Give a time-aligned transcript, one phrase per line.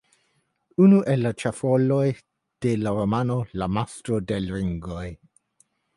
[0.85, 2.07] Unu el la ĉefroluloj
[2.67, 5.07] de la romano "La Mastro de l' Ringoj".